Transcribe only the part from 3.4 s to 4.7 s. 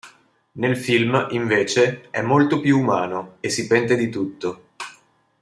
si pente di tutto.